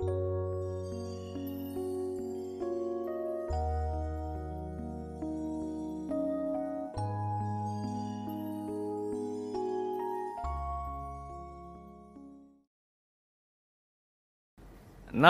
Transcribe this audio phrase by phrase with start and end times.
[0.00, 0.04] นั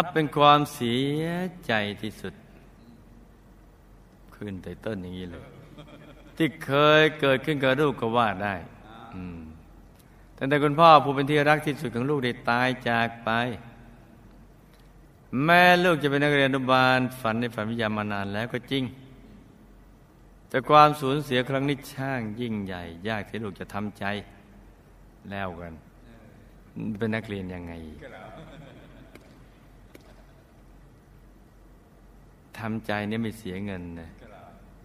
[0.03, 1.25] บเป็นความเสีย
[1.67, 1.73] ใจ
[2.03, 2.35] ที่สุด
[4.35, 5.45] ขึ้นแต่ต้นอย่างนี้เลย
[6.37, 8.55] ที่เคยเกิดขึ้นกับลูกก็ว่าได้
[10.37, 13.31] ตั้งแต่คุณพ่อผู้เป็นที่รักที่สุดของลูกได้ตายจากไป
[15.45, 18.85] แม่ลูกจะเป็นนักเรียนอนุบาล ฝันในฝันวิญญามานานแล้วก็จริง
[20.49, 24.05] แต่ความสูญเสียครั้งนี้ช่างยิ่งใหญ่ ยากที่ลูกจะทำใจ
[25.31, 25.75] แล้วกัน
[26.99, 27.73] เป็นนักเรียนยังไง
[32.59, 34.11] ทำใจเนี่ยไม่เสียเงินนะ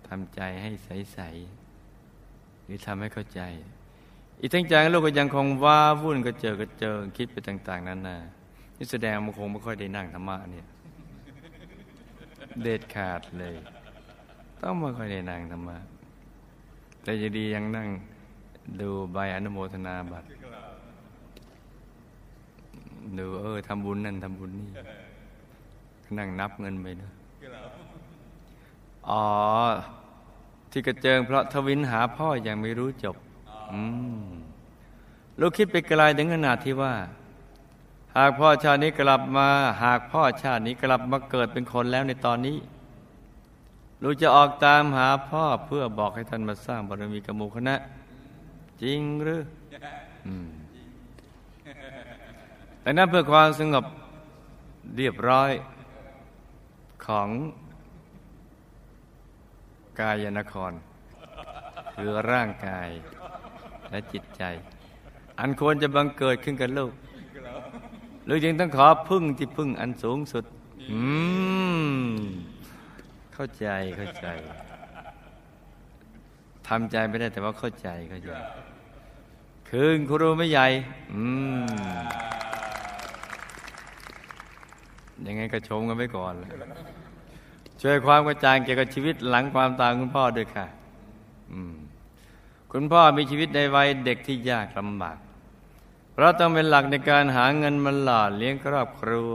[0.07, 3.41] ทำใจให้ใสๆหรือทำให้เข้าใจ
[4.39, 8.17] อีกทั้งใจลูกก็ยังคงว้าวุ่นก็เจอก็เจอคิดไปต่าง ๆนั้นนะ
[8.83, 10.65] นี่แสดงมันคงไม่ค่อยได้นั่งธรรมะเนี่ย
[12.61, 13.55] เด็ดขาดเลย
[14.61, 15.77] ต้องไม่ค่อยได้นั่งธรรมะ
[17.03, 17.87] แต่จะดียังนั่ง
[18.81, 20.27] ดูใบอนุโมทนาบัตร
[23.17, 24.69] ดูเออทำบุญนั่นทำบุญนี่
[26.17, 27.11] นั่งนับเงินไปเนาะ
[29.09, 29.23] อ๋อ
[30.71, 33.15] ที่กระเจิงเพราะทวินหาพ่ออยังไม่รู้จบ
[33.71, 33.79] อื
[34.21, 34.23] ม
[35.39, 36.93] ลูกคิดไปไกลถึงขนาดที่ว่า
[38.17, 39.47] หากพ่อชาตินี้กลับมา
[39.83, 42.57] หากพ่อชาตินี้กลับมาเกิดเป็นคนแล้วในตอนนี้
[44.01, 47.75] ลูกจะออกตามหาพ่อเพื่อบอกให้ท่านมาสร้างบารมีกมูคณะ
[48.83, 49.41] จริงหรือ
[50.27, 50.29] อ
[52.81, 53.85] แต่นั้นเพื่อความสงบ
[54.97, 55.51] เรียบร้อย
[57.05, 57.29] ของ
[59.99, 60.71] กายนคร
[61.93, 62.89] คือร่างกาย
[63.91, 64.43] และจิตใจ
[65.39, 66.91] อันควรจะบังเกิดขึ้นกับลูก
[68.27, 70.43] ลูกจึงต้องขอพึ่งที่พึ่งอันสูงสุด
[70.91, 71.01] อื
[72.05, 72.13] ม
[73.33, 74.27] เข้าใจเข้าใจ
[76.67, 78.29] ทำใจไม่ได้แต่ว่าเข้าใจเข้าใจ
[79.69, 80.67] คืนครูไม่ใหญ่
[81.13, 81.23] อื
[81.63, 81.65] ม
[85.27, 86.49] ยังไงก็ชมกันไปก่อนเลย
[87.81, 90.65] ช่วยความกระจ่างเกี่ยวกับชีวิตหลังความตายคุณพ่อด้วยค่ะ
[92.71, 95.17] คุณพ่อมีชีวิตในวัยเด็กที่ยากลำบาก
[96.13, 99.33] เพราะต้องเป็นหลักในการหาเงินมาหล่อเลี้ยงครอบครัว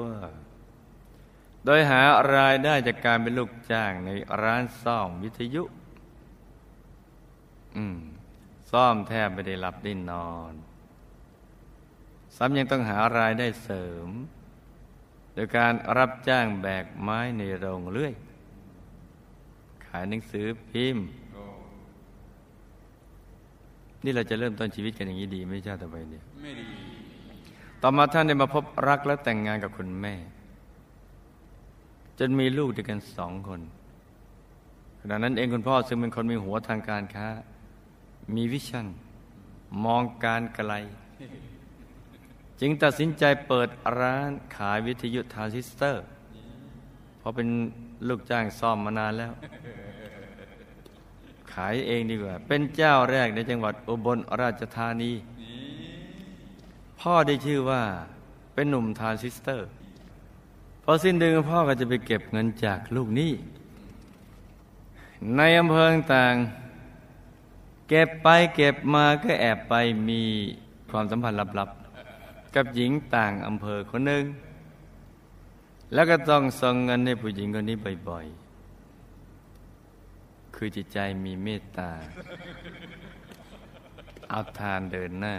[1.64, 2.02] โดยหา
[2.34, 4.10] รายได้จากการเป็นลูกจ้างใน
[4.42, 5.62] ร้านซ่อมวิทยุ
[7.76, 7.98] อืม
[8.70, 10.52] ซ่อมแทบไม่ได้หลับได้นอน
[12.36, 14.08] ซ้ำยังต้องหารายได้เสริม
[15.34, 18.14] โดยการรับจ้างแบกไม้ในโรงเลื่อย
[19.86, 21.06] ขายหนังสือพิมพ์
[24.04, 26.68] นี่เราจะเริ่มต้นชีวิตกันอย่างนี้ดีไม่ใช่ต่อไปเนี่ย ไม่ดี
[27.82, 30.14] ต่อมาท่านได้มาพบรักและแต่งงานกับคุณแม่
[32.18, 33.60] จนมีลูกด้วยกันสองคน
[35.00, 37.28] ขณะนั้นเองคุณพ่อซึ่งเป็นคนมีหัวทางการค้า
[38.34, 38.86] มี vision
[39.84, 40.72] มองการไกล
[42.60, 43.68] จึงตัดสินใจเปิด
[43.98, 46.04] ร้านขายวิทยุทรานซิสเตอร์
[47.18, 47.48] เพราะเป็น
[48.08, 49.32] ลูกจ้างซ่อมมานานแล้ว
[51.52, 55.12] ขายเองดีกว่า เป็นเจ้าแรกในจังหวัดอุบลราชธานี
[57.10, 57.82] พ่อได้ชื่อว่า
[58.54, 59.68] เป็นหนุ่มทรานซิสเตอร์
[60.84, 63.32] พอสิ้นเดือนพ่อก็จะไปเก็บเงินจากลูกนี้
[65.36, 66.34] ในอำเภอต่าง
[67.88, 69.74] เก็บไปเก็บมาก็แอบไป
[70.08, 70.22] มี
[70.90, 74.24] ความสัมพันธ์ลับๆ กับหญิงต่างอำเภอคนหนึ่ง
[75.94, 77.76] แล้วก็ต้องส่งเงินให้ผู้หญิงคนนี้
[78.08, 81.90] บ่อยๆ คือจิตใจมีเมตตา
[84.30, 85.36] เอาทานเดินหน้า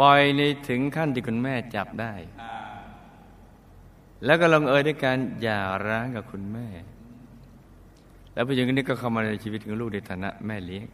[0.00, 2.14] บ่อยในถึงขั้นที่คุณแม่จับได้
[4.24, 6.68] แล้วก็ลงเอยด้วยการหย่าร้างกับคุณแม่
[8.32, 10.86] แล้วผู้หญิงคนนี้ก็เข้ามาในชีวิตของลูกในฐานะแม่เลี้ยง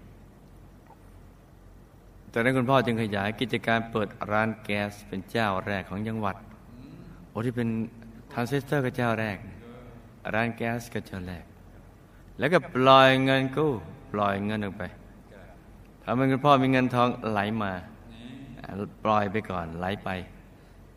[2.32, 6.36] ตอนนั้นคุณพ่อจึงขยายกิจการเปิดร้านแก๊สเป็นเจ้าแรกของจังหวัด
[7.28, 7.68] โอ้ที่เป็น
[8.32, 9.38] ทรานซิสเตอร์ก็เจ้าแรก
[10.34, 11.44] ร้านแก๊สก็เจ้าแรก
[12.38, 13.72] แล้วก็ปล่อยเงินกู้
[14.12, 14.82] ปล่อยเงินออกไป
[16.04, 17.72] ทำให้คุณพ่อมีเงินทองไหลมา
[19.04, 20.08] ปล่อยไปก่อนไหลไป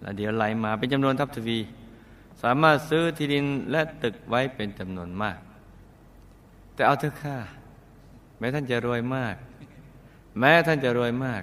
[0.02, 1.60] แล้วเดี๋ยวไหลมาเป็นจำนวนทับทวี
[2.44, 5.40] สามารถซื้อที่ดินและตึกไว้เป็นจำนวนมาก
[6.74, 7.38] แต่เอาเถอะค่ะ
[8.38, 9.36] แม้ท่านจะรวยมาก
[10.40, 11.42] แม้ท่านจะรวยมาก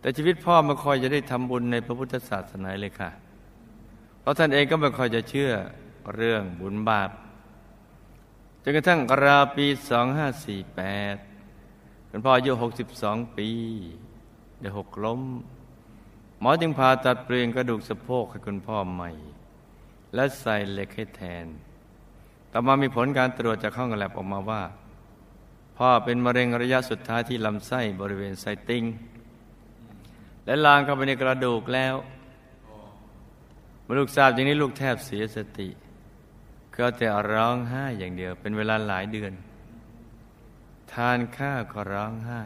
[0.00, 3.10] แต่ชีวิตพ่อมาคอยจะได้ทำบุญในพระพุทธศาสนาเลยค่ะ
[4.20, 5.50] เพราะท่านเองก็ไม่ค่อยจะเชื่อ
[6.14, 7.10] เรื่องบุญบาป
[8.62, 12.52] จนกระทั่งราวปี 2548คุณพ่ออายุ
[12.94, 13.50] 62 ปี
[14.60, 15.20] ได้หกล้ม
[16.40, 19.10] หมอจึงผ่าตัดเปลี่ยนกระดูกสะโพกให้คุณพ่อใหม่
[20.14, 21.46] และใส่เหล็กให้แทน
[22.52, 24.62] ต่อมามีผลการตรวจจากห้องแลบออกมาว่า
[25.78, 28.84] พ่อเป็นมะเร็งระยะสุดท้ายที่ลำไส้บริเวณไส้ติ่ง
[30.44, 31.94] และลามเข้าไปในกระดูกแล้ว
[33.82, 35.68] เมื่อลูกทราบอย่างนี้ลูกแทบเสียสติ
[36.76, 39.32] ก็แต่ร้องไห้อย่างเดียว เป็นเวลาหลายเดือน
[40.92, 42.42] ทานข้าวก็ร้องไห้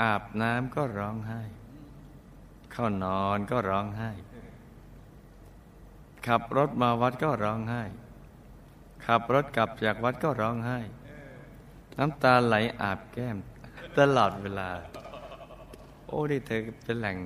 [0.00, 1.42] อาบน้ำก็ร้องไห้
[2.72, 4.10] เข้านอนก็ร้องไห้
[6.26, 7.82] ขับรถมาวัดก็ร้องไห้
[9.06, 10.78] ขับรถกลับจากวัดก็ร้องไห้
[11.98, 13.36] น้ำตาไหลอาบแก้ม
[13.98, 14.68] ตลอดเวลา
[16.06, 17.16] โอ้นี่เธอเป็นแหล่ง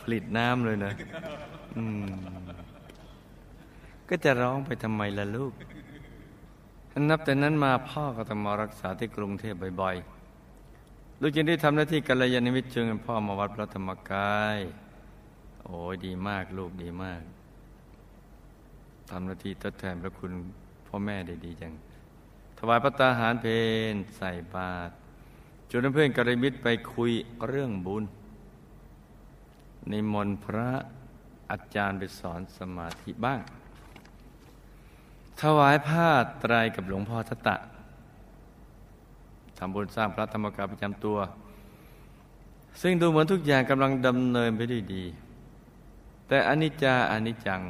[0.00, 0.92] ผลิตน้ำเลยนะ
[1.76, 2.04] อืม
[4.08, 5.52] ก็จะร้องไปทำไมล่ะลูก
[7.10, 10.21] นับแต่นั้นมาพ่อก็ต้องมารักษาที่กรุงเทพบ่อยๆ
[11.24, 14.58] ลูกจึงได้ทำหน้าที่กัลยาณมิตรจึงพ่อมาวัดพระธรรมกาย
[15.64, 17.22] โอ้ยดีมากลูกดีมาก
[19.10, 20.32] ทำหน้าที่ทดแทนพระคุณ
[20.86, 21.72] พ่อแม่ได้ดีจัง
[22.58, 23.46] ถวายพระตาหารเพ
[23.92, 24.92] นใส่บาตร
[25.70, 27.12] ชวนเพื่อนกัลยาณมิตรไปคุย
[27.48, 28.04] เรื่องบุญ
[29.88, 30.70] ในมนต์พระ
[31.50, 33.40] อาจารย์ไปสอนสมาธิบ้าง
[35.40, 36.08] ถวายผ้า
[36.40, 37.56] ไตรกับหลวงพ่อทัตตะ
[39.64, 41.18] ทำบุญสร้างพระธรรมกายประจำตัว
[42.82, 45.04] ซึ่งดูเหมือนทุกอย่างกำลังดำเนินไปด้วยดี
[46.28, 47.62] แต่อนิจจาอนิจจัง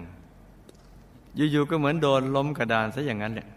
[1.37, 3.49] อยู่ๆก็เหมือนโดนล้มกระดานซะอย่างนั้นแหละ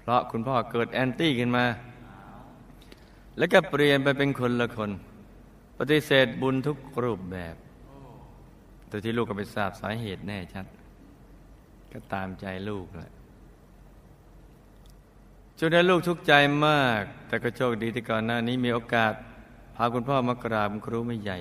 [0.00, 1.64] เพราะคุณพ่อเกิดแอนตี้ขึ้นมา
[3.38, 4.90] แล้วก็เปลี่ยนไปเป็นคนละคน
[5.78, 7.54] ปฏิเสธบุญทุกรูปแบบ
[8.88, 10.66] โดยที่ลูกก็ไปทราบสาเหตุแน่ชัด
[11.92, 13.17] ก็ตามใจลูกแหละ
[15.60, 16.32] ช่วงนั้นลูกทุกข์ใจ
[16.66, 19.12] มาก แต่ก็โชคดีที่ก่อนหน้านี้มีโอกาส
[19.76, 21.38] พาคุณพ่อมากราบครูไม่ใหญ่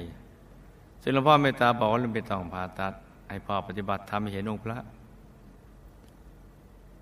[1.01, 2.93] ซึ่งหลวงพ่อเมตตาบอกว่าไม่ต้องผ่าตัด
[3.29, 4.77] ให้พ่อปฏิบัติทำให้เห็นองค์พระ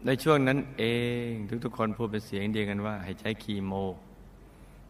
[0.05, 0.83] ในช่วงนั้นเอ
[1.27, 1.29] ง
[1.63, 3.73] ทุกๆคนพูดเป็นเสียงเดียวกันว่า ให้ใช้คีโม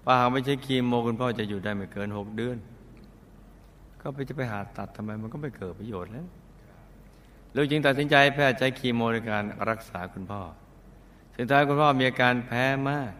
[0.04, 2.57] ถ้าหากไม่ใช้คีโมคุณพ่อจะอยู่ได้ไม่เกินหกเดือน
[4.01, 6.28] ก็ไปจะไปหาตัดทำไมมันก็ไม่เกิดประโยชน์แล้ว
[7.56, 10.42] ลูกจึงตัดสินใจแพทย์ใช้คีโมในการรักษาคุณพ่อ
[11.38, 13.12] สุดท้ายคุณพ่อมีอาการแพ้มาก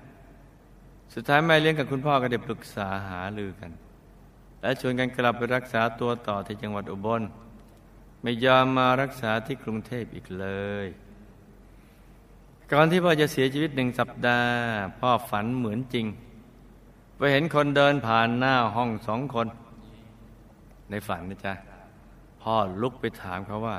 [1.14, 3.72] สุดท้ายแม่เลี้ยงกับคุณพ่อก็ได้ปรึกษาหาลือกัน
[4.62, 7.22] และชวนกันกลับไปรักษาตัวต่อที่จังหวัดอุบล
[8.22, 10.48] ไม่ยอมมารักษาที่กรุงเทพอีกเล
[10.86, 10.88] ย
[12.72, 14.54] ก่อนที่พ่อจะเสียชีวิตหนึ่งสัปดาห์
[15.00, 16.06] พ่อฝันเหมือนจริง
[17.18, 19.48] ไปเห็นคนเดินผ่านหน้าห้องสองคน
[20.90, 21.54] ในฝันนะจ๊ะ
[22.42, 23.78] พ่อลุกไปถามเขาว่า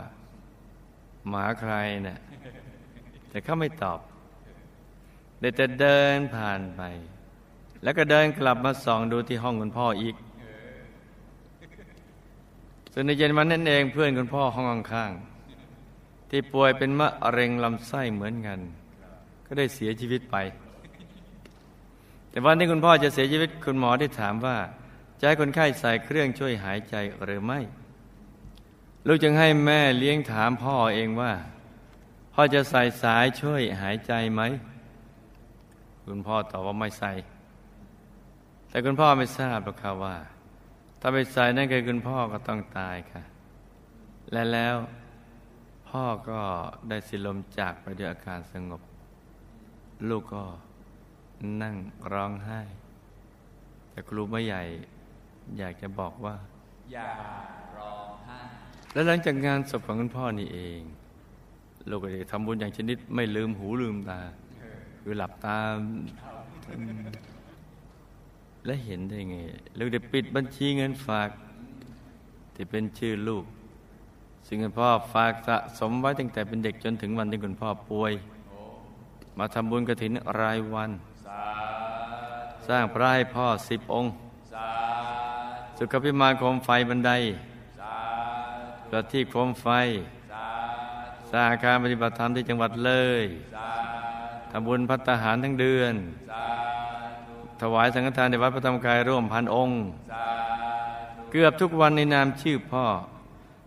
[1.29, 1.73] หมาใคร
[2.05, 2.19] เนะี่ย
[3.29, 3.99] แต่เขาไม่ตอบ
[5.41, 6.83] เด็แต่เดินผ่านไป
[7.83, 10.17] แล้วก็เดินกลับมาส่องดูที่ห้องคุณพ่ออีก
[12.93, 18.59] ส่วนในเย็นวันนั้นเองเพื่อนคุณพ่อห้องข้างๆที่ป่วยเป็นมะเร็งลำไส้เหมือนกัน
[19.47, 20.37] ก็ได้เสียชีวิตไป
[22.31, 24.56] แต่วันที่คุณพ่อจะเสียชีวิตคุณหมอได้ถามว่า
[25.21, 26.94] จะให้คนไข้ใส่เครื่องช่วยหายใจ
[27.25, 27.61] หรือไม่
[29.06, 31.32] ลูกจึงให้แม่เลี้ยงถามพ่อเองว่า
[32.35, 34.43] พ่อจะใส่สายช่วยหายใจไหม
[36.06, 37.12] คุณพ่อตอบว่าไม่ใส่
[38.70, 40.17] แต่คุณพ่อไม่ทราบหรอกค่ะว่า
[41.00, 43.23] ถ้าไปใส่นั่นคือคุณพ่อก็ต้องตายค่ะ
[44.32, 44.76] และแล้ว
[45.89, 46.41] พ่อก็
[46.89, 48.82] ได้สิลมจากไปด้วยอาการสงบ
[50.08, 50.44] ลูกก็
[51.63, 51.75] นั่ง
[52.13, 52.60] ร้องไห้
[53.91, 54.63] แต่ครูไม่ใหญ่
[55.58, 56.34] อยากจะบอกว่า
[56.93, 57.10] อย่า
[57.79, 58.39] ร้องไห้
[58.93, 60.81] และหลังจากงานศพของคุณพ่อนี่เอง
[61.91, 64.20] ลูกก็ได้ทำบุญอย่างชนิดไม่ลืมหูลืมตา
[65.08, 65.58] คือหลับตา
[68.67, 69.36] และเห็นได้ไง
[69.79, 71.29] ลูกได้ปิดบัญชีเงินฝาก
[72.55, 73.44] ที่เป็นชื่อลูก
[74.46, 78.13] ซึ่งคุณพ่อฝากสะสมไว้ตั้งแต่เป็นเด็กจนถึงวันที่คุณพ่อป่วย
[79.39, 80.91] มาทำบุญกระถินรายวัน
[82.69, 84.10] สร้างพระให้พ่อสิบองค์
[85.77, 87.13] สุขพิมานโคมไฟบันได
[88.89, 89.69] ประทีปโคมไฟ
[91.31, 93.25] สร้างอาการปฏิบัติธรรมที่จังหวัดเลย
[94.50, 95.94] ทำบุญพัฒหารทั้งเดือน
[97.60, 99.79] ถวายสังฆทานในวัดพระธรรมกายร่วมพันองค์
[101.31, 102.84] เกือบทุกวันในนามชื่อพ่อ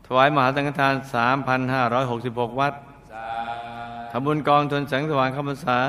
[0.07, 0.93] ถวายมหาสังฆทาน
[1.95, 2.74] 3,566 วัด
[4.12, 5.79] ทำบุญกองทุนแสงสว่างข้าพรรษา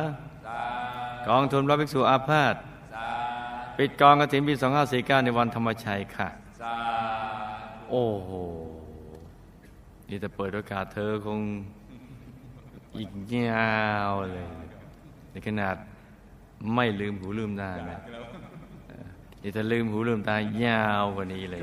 [1.28, 2.54] กองทุนพระภิกษุอาพาธ
[3.76, 4.54] ปิดกองกระถินปี
[4.88, 6.28] 2549 ในวันธรรมชัยค่ะ
[7.90, 8.30] โอ้โห
[10.08, 11.40] นี่จะเปิดโอกาสเธอคง
[12.96, 13.78] อีกยา
[14.10, 14.46] วเลย
[15.30, 15.76] ในขนาด
[16.74, 17.98] ไม่ลืมหูลืมตานะ
[19.42, 21.62] นี่ถ้าลืมหูลืมตายาวกว่านี้เลย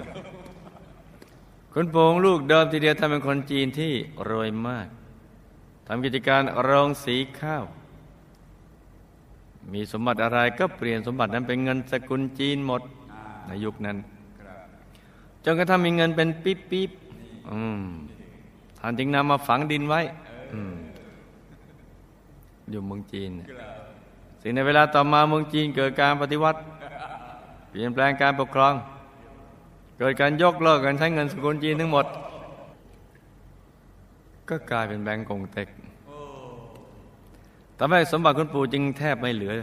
[1.73, 3.93] คุณปู่ของลูกเดิมทีเดียวทำเป็นคนจีนที่
[4.29, 4.87] รวยมาก
[5.87, 7.63] ทำกิจการโรงสีข้าว
[9.73, 12.81] มีสมบัติอะไรก็เปลี่ยนสมบัตินั้นเป็นเงินสกุลจีนหมด
[13.47, 13.97] ในยุคนั้น
[15.43, 16.91] จนกระทั่งมีเงินเป็นปิ๊บปิ๊บ
[18.79, 20.01] ท่านจึงนำมาฝังดินไว้
[22.71, 23.31] อยู่เมืองจีน
[24.41, 26.59] สิ่งในเวลาต่อมาเมืองจีนเกิดการปฏิวัติ
[27.69, 28.73] เปลี่ยนแปลงการปกครอง
[29.99, 32.05] เกิดการยกเลิกการใช้เงินสกุลจีนทั้งหมด
[34.49, 35.67] ก็กลายเป็นแบงก์กงเต็ก
[37.77, 39.53] ทำให้สมบัติคุณปู่จึงแทบไม่เหลือ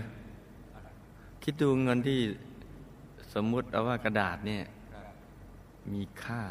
[1.43, 2.21] คิดดูเงินที่
[3.35, 4.63] สมมุติเอาว่ากระดาษเนี่ย
[5.93, 6.43] มีค่า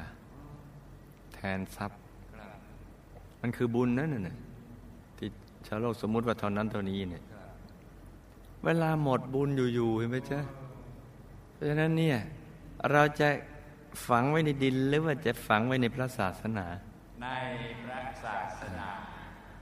[1.33, 2.00] แทนทรัพย์
[3.41, 4.52] มันคือบุญนั่นน่ะที่
[5.67, 7.24] ชาวโลกสมมุติว่าเท่านั้นเท่านี้เนี่ย
[8.63, 10.39] เวลาหมดบุญอยู่ๆเห็นไหมจ๊ะ
[11.53, 12.17] เพราะฉะนั้นเนี่ย
[12.91, 13.27] เราจะ
[14.08, 16.65] ฝังไว้ในดินหรือว่าจะฝังไว้ในพระศาสนา
[17.22, 17.27] ใน
[17.84, 18.88] พระศาสนา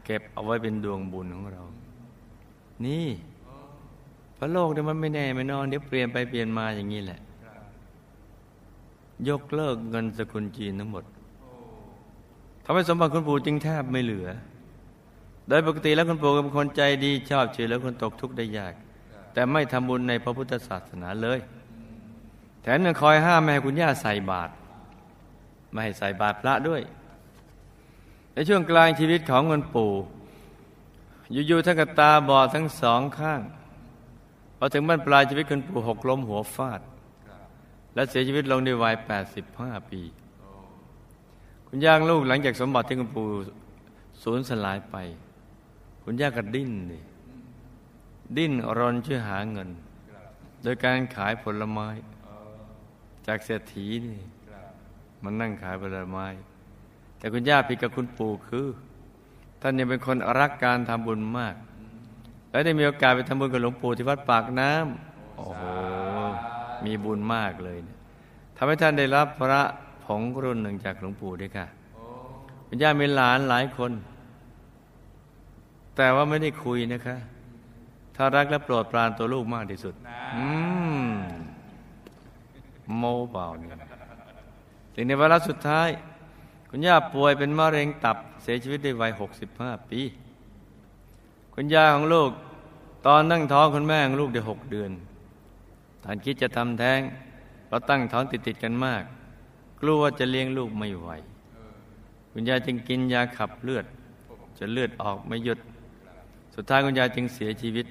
[0.06, 1.64] เก็บเอาไว้เป็นดวงบุญของเรา
[2.86, 3.08] นี่
[4.38, 7.20] พระโลกเนี่ยมันไม่แน่ไม่นอนเดี๋ยวเปลี่ยนไปเปลี่ยนมาอย่างนี้แหละ
[9.30, 11.04] ยกเลิกเงินสกุลจีนทั้งหมด
[12.64, 18.74] ทำให้สมบัติคุณปู่จึงแทบไม่เหลือโดยปกติแล้วคุณปู่เป็นคนใจดีชอบช่วยเหลือคนตกทุกข์ได้ยาก
[19.34, 21.40] แต่ไม่ทำบุญในพระพุทธศาสนาเลย
[22.62, 24.52] แถมยังคอยห้ามไม่ให้คุณย่าใส่บาตร
[25.72, 26.82] ไม่ให้ใส่บาตรพระด้วย
[28.34, 29.92] ในช่วงกลางชีวิตของคุณปู่
[31.48, 33.42] อยู่ๆท่านกตาบอดทั้งสองข้าง
[34.58, 36.82] พอถึงบ้านปลายชีวิตคุณปู่หกล้มหัวฟาด
[37.94, 38.96] และเสียชีวิตลงในวัย
[39.44, 40.02] 85 ปี
[41.68, 43.28] คุณย่างลูกหลังจากสมบัติที่คุณปู่
[44.24, 44.96] สูญสลายไป
[46.04, 47.04] คุณย่าก็ดิ้นเลย
[48.38, 49.70] ดิ้นรนช่วยหาเงิน
[50.64, 51.88] โดยการขายผลไม้
[53.28, 54.20] จากเศรษฐีนี่
[55.24, 56.26] มันนั่งขายผลไม้
[57.18, 58.68] แต่คุณย่าผิดกับคุณปู่คือ
[59.62, 61.56] ท่านยังเป็นคนรักการทำบุญมาก
[62.52, 65.64] และได้มีโอกาสไปทำบุญกับหลวงปู่ที่วัดปากน้ำโอ้โห
[66.86, 67.98] มีบุญมากเลยเนี่ย
[68.58, 69.64] ทำให้ท่านได้รับพระ
[70.06, 71.66] ผงรุ่นหนึ่งจากหลวงปู่ด้วยค่ะ
[72.68, 73.92] คุณย่ามีหลานหลายคน
[75.96, 77.18] แต่ว่าไม่ได้คุยนะคะ
[78.16, 79.94] ถ้ารักและโปรดปรานตัวลูกมากที่สุด
[80.36, 80.46] อื
[81.02, 81.08] ม
[82.98, 83.70] โมเปล่าเนี่ย
[84.96, 85.90] สิ่งในวาระสุดท้าย
[86.70, 89.12] คุณย่าป่วยเป็นมะเร็งตับเสียชีวิตด้วยวัย
[89.52, 90.02] 65 ปี
[91.54, 92.32] คุณย่าของลูก
[93.06, 94.92] ตอนนั่งท้องคุณแม่ของลูกได้หกเดือน
[96.04, 97.00] ท่านคิดจะทำแท้ง
[97.66, 99.04] เพราะตั้งท้องติดติดกันมาก
[99.80, 101.10] กลัวว่าจะเลี้ยงลูกไม่ไหว
[102.32, 103.86] คุณยายจึงกินยาขับเลือด
[104.60, 105.60] จะเลือดออกไม่หยุด
[106.56, 107.86] สุดท้ายคุณยายจึงเสียชีวิต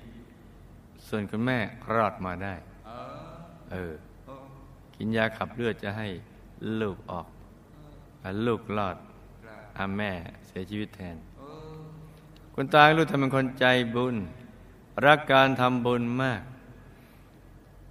[1.08, 1.58] ส่วนคุณแม่
[1.94, 2.54] รอดมาได้
[3.72, 3.94] เออ
[4.96, 6.08] กินยาขับเลือดจะให้
[6.80, 7.26] ลูกออก
[8.46, 8.96] ลูกรอด
[9.78, 10.12] อาแม่
[10.46, 11.16] เสียชีวิตแทน
[12.54, 13.64] คุณตาลูกทำเป็นคนใจ
[13.94, 14.16] บุญ
[15.06, 16.42] รักการทำบุญมาก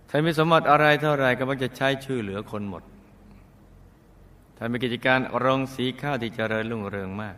[0.09, 2.83] ท่านมีสมบัติอะไรเท่าไรก็มักจะใช้ช่วยเหลือคนหมด
[4.57, 7.35] ท่านมีกิจการโรงสีข้าวที่เจริญรุ่งเรืองมาก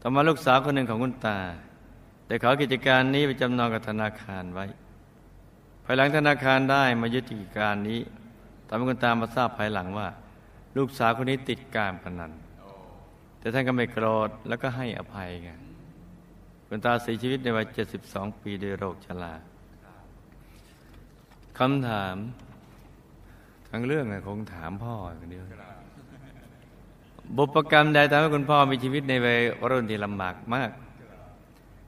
[0.00, 1.38] ต่อมาลูกสาวคนหนึ่งของคุณตา
[2.34, 4.66] แต่ขอกิจการนี้ไปจำนองกับธนาคารไว้
[5.84, 8.00] ภายหลังธนาคารได้มายึดกิจการนี้
[8.66, 10.08] ทำให้คุณตามาทราบภายหลังว่า
[10.76, 12.32] ลูกสาวคนนี้ติดการพนัน
[13.38, 15.58] แต่ท่านก็ไม่โกรธแล้วก็ให้อภัยกัน
[16.68, 17.66] คุณตาเสียชีวิตในวัย
[18.04, 19.34] 72 ปีด้วยโรคชรา
[21.58, 22.16] คำถาม
[23.70, 25.44] ทั้งเรื่องคงถามพ่อคนเดียว
[27.36, 29.38] บุพกรรมใดทำให้คุณพ่อมีชีวิตในวัย
[29.70, 30.72] รุ่นที่ลำบากมาก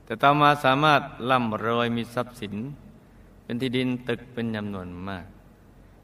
[0.06, 2.54] แต่ต่อมาสามารถร่ำรวยมีทรัพย์สิน
[3.44, 5.26] เป็นที่ดินตึกเป็นจำนวนมาก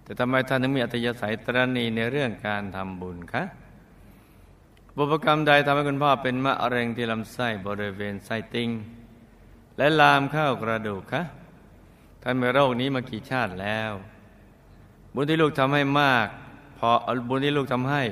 [0.02, 3.42] แต่ทำไมท่านถึงมีอัตยาศัยตรณีในเรื่องการทำบุญคะ
[4.96, 8.70] บุพกรรมใดทำให้คุณพ่อเป็นมะเร็งที่ลำไส้บริเวณไส้ติ่ง
[9.78, 11.22] และลามเข้ากระดูกคะ
[12.22, 13.92] ท่านมีโรคนี้มากี่ชาติแล้ว
[15.14, 16.26] บุญที่ลูกทำให้มาก
[16.78, 16.90] พอ
[17.28, 18.02] บุญที่ลูกทำให้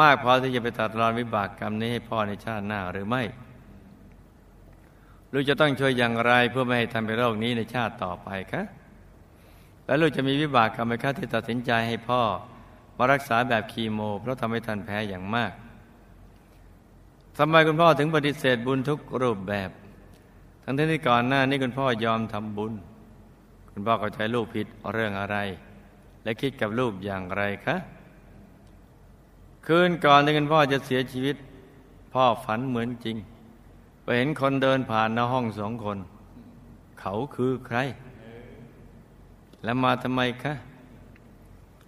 [0.00, 3.22] มากพอที่จะไปตัดรอนวิบากกรรมนี้ให้พ่อในชาติหน้าหรือไม่
[5.32, 8.62] ลูกจะต้องช่วยอย่างไรเพื่อไม่ให้ทำเป็นโรคนี้ในชาติต่อไปคะ
[9.86, 12.22] และลูกจะมีวิบากกรรมไหมคะที่ตัดสินใจให้พ่อ
[12.96, 15.52] มารักษาแบบคีโม เพราะทำให้ท่านแพ้อย่างมาก
[17.38, 19.70] ทำไมคุณพ่อถึงปฏิเสธบุญทุกรูปแบบ
[20.64, 22.72] ทั้งที่ก่อนหน้านี้คุณพ่อยอมทำบุญ
[23.72, 25.36] คุณพ่อเข้าใจลูกผิดเรื่องอะไร
[26.24, 27.76] และคิดกับลูกอย่างไรคะ
[29.66, 31.36] คืนก่อนที่คุณพ่อจะเสียชีวิต
[32.14, 33.16] พ่อฝันเหมือนจริง
[34.02, 35.98] ไปเห็นคนเดินผ่านหน้าห้องสองคน
[37.00, 37.78] เขาคือใคร
[39.64, 40.54] และมาทำไมคะ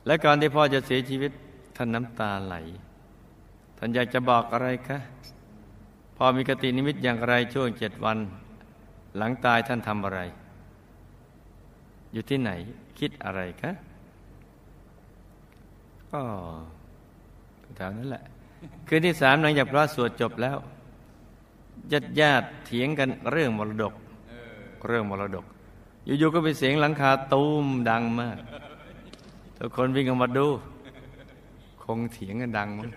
[0.06, 1.32] และก่อนที่พ่อจะเสียชีวิต
[1.76, 2.56] ท่านน้ำตาไหล
[3.78, 4.98] ท่านอยากจะบอกอะไรคะ
[6.16, 8.18] พอมีกตินิมิตอย่างไรช่วงเจ็ดวัน
[9.16, 10.20] หลังตายท่านทำอะไร
[12.12, 12.50] อยู่ที่ไหน
[12.98, 13.72] คิดอะไรคะ
[16.10, 16.20] ก็
[17.76, 18.24] แถวนั้นแหละ
[18.88, 20.56] คืนที่สามหลังจากพระสวดจบแล้ว
[21.92, 23.94] ญาติญาติเถียงกันเรื่องมรดก
[24.88, 25.44] เรื่องมรดก
[26.18, 28.38] อยู่ๆก็เป็นเสียงหลังคาตูมดังมาก
[29.58, 30.46] ทุกคนวิ่งออกมาดู
[31.82, 32.88] คงเถียงกันดังมั้ง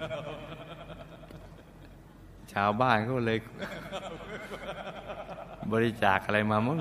[2.52, 3.40] ชาวบ้านเขาเลย
[5.72, 6.80] บริจาคอะไรมามั้ง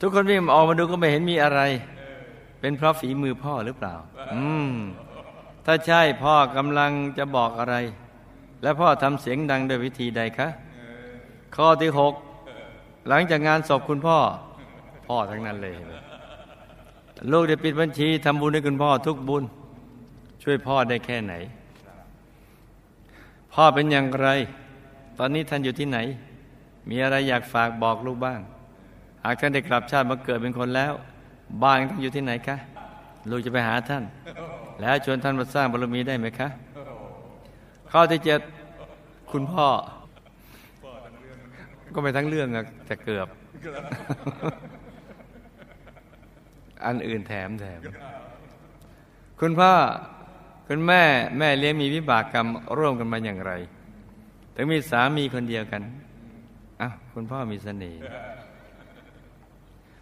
[0.00, 1.60] ทุกคนวิ่งออกมาดูก็ไม่เห็นมีอะไร
[2.60, 3.94] เป็นเพราะฝีมือพ่อหรือเปล่า
[4.34, 4.72] อืม
[5.66, 7.76] ถ้าใช่พ่อกำลังจะบอกอะไร
[8.62, 10.48] และพ่อทำเสียงดังโดยวิธีใดคะ
[11.56, 12.14] ข้อที่หก
[13.08, 14.18] หลังจากงานศพคุณพ่อ
[15.06, 15.76] พ่อทั้งนั้นเลย
[17.32, 19.44] ลูกได้ปิดบัญชีทำบุญให้คุณพ่อทุกบุญ
[20.42, 21.34] ช่วยพ่อได้แค่ไหน
[23.54, 24.28] พ่อเป็นอย่างไร
[25.18, 25.98] ตอนนี้ท่านอยู่ที่ไหน
[26.88, 28.40] มีอะไรอยากฝากบอกลูกบ้าง
[29.24, 30.92] หากท่านได้กลับชาติมาเกิดเป็นคนแล้ว
[31.62, 32.56] บ้านท่านอยู่ที่ไหนคะ
[33.30, 34.04] ลูกจะไปหาท่าน
[34.80, 36.48] แล้วชวนท่านมาสร้างบารมีได้ไหมคะ
[37.92, 38.40] ข้อที่เจ็ด
[39.32, 39.68] คุณพ่อ
[41.94, 43.28] ก็ไปทั้งเรื่องอะแต่เกือบ
[46.86, 47.80] อันอื่นแถมแถม
[49.40, 49.72] คุณพ่อ
[50.68, 51.02] คุณแม่
[51.38, 52.46] แม่เลี้ยงมีวิบากกรรม
[52.78, 53.52] ร่วมกันมาอย่างไร
[54.54, 55.82] ถึงมีสามีคนเดียวกัน
[56.80, 58.00] อ้าวคุณพ่อมีเสน่ห์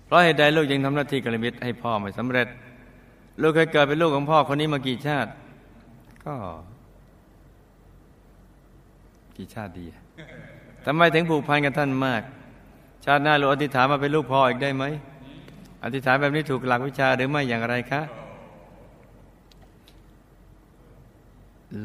[0.06, 2.48] เพราะเหตุใดลูกยังทำหน้าที่กัลมิตรให้พ่อไม่สำเร็จ
[3.42, 5.30] ลูกเคยเกิดเป็นลูกของพ่อคนนี้มากี่ชาติ
[6.26, 6.34] ก็
[9.38, 9.86] กี่ชาติดี
[10.86, 12.22] ทำไมถึงผูกพันกับท่านมาก
[13.04, 14.84] ชาติหน้าลูกอธิษฐานมาเป็นลูกพ่ออีกได้ไหม
[15.84, 18.02] อธิษฐานแบบนี้ถูกหลักวิชาหรือไม่อย่างไรคะ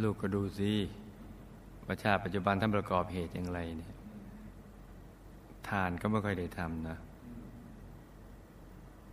[0.04, 0.74] ลูกก็ดูสิ
[1.86, 3.94] ว่าชาติปัจจุบันท่านประกอบเหตุอย่างไรเนี่ย
[5.70, 6.98] ทานก็ไม่ค่อยได้ทำนะ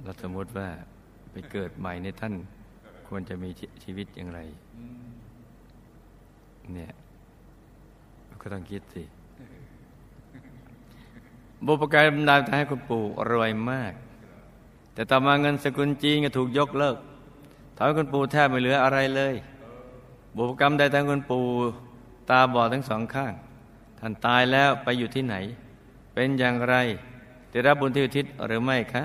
[0.02, 0.68] เราสมมติว่า
[1.32, 2.34] ไปเกิดใหม่ในท่าน
[3.08, 3.50] ควรจะมี
[3.84, 4.40] ชีวิตอย่างไร
[6.74, 6.92] เนี่ย
[8.40, 9.02] ก็ต้องคิดสิ
[11.66, 13.92] บุปการบำนาญให้คุณปู่รวยมาก
[14.94, 16.96] แต่ต่อมาเงินสกุลจีนก็ถูกยกเลิก
[17.76, 19.34] ทำให้คุณปู่แทบไม่เหลืออะไรเลย
[20.36, 21.44] บุพกรรมใดทางคุณปู่
[22.30, 23.32] ตาบอดทั้งสองข้าง
[23.98, 25.36] ท่านตายแล้วไปอยู่ที่ไหน
[26.14, 26.74] เป็นอย่างไร
[27.50, 29.04] ได้รับบุญที่อุทิศหรือไม่คะ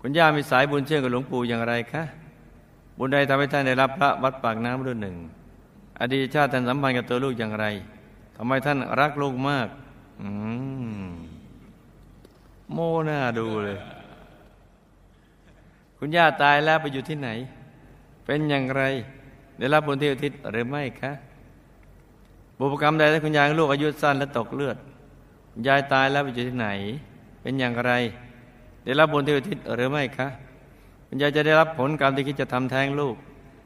[0.00, 2.02] คุณย่ามีสายบุญเชื่อกับหลวงปู่อย่างไรคะ
[2.98, 5.16] บุญใดทำให้ท่านได้รับพระวัดปากน้ำรุ่นหนึ่ง
[6.00, 9.68] อดีตชาติท่านสัมพันธ์กับตัวลูกอย่างไรำไมท่านรักลูกมาก
[10.20, 10.28] อื
[11.04, 11.08] ม
[12.72, 13.78] โมหน้าดูเลย
[15.98, 17.28] คุณย่าตายแล้วไปอยู่ที่ไหน
[18.24, 18.82] เป็นอย่างไร
[19.58, 21.12] ได้รับบุญที่อุทิศหรือไม่คะ
[22.58, 24.76] บุพกรรมใดที่คุณยายลูกอายุสั้นและตกเลือด
[25.66, 26.68] ยายตายแล้วไปอยู่ที่ไหน
[27.42, 27.92] เป็นอย่างไร
[28.84, 30.28] ได้รับบุญที่อุทิศหรือไม่คะ
[31.06, 33.16] คุณยายจะได้รับผลกรรมที่คิดจะทำแท้งลูก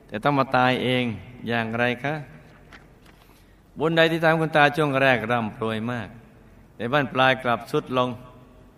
[0.09, 1.05] แต่ต้องมาตายเอง
[1.49, 2.15] อย่างไรคะ
[3.79, 6.09] บุญใดที่ทำคุณตาช่วงแรกร่ำรวยมาก
[6.77, 8.09] ในบ้านปลายกลับสุดลง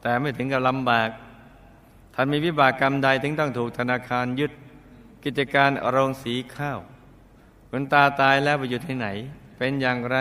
[0.03, 1.09] แต่ไม่ถึงกับลำบาก
[2.15, 4.53] ท่านมีวิบากกรรมใดถึงต้องถูกธนาคารยึด
[5.25, 6.79] กิจการโรงสีข้าว
[7.71, 9.09] คุณตาตายแล้วไปอยู่ที่ไหน
[9.57, 10.17] เป็นอย่างไร